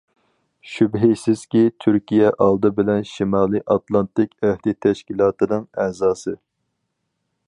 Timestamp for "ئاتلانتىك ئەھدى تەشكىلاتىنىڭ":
3.75-5.69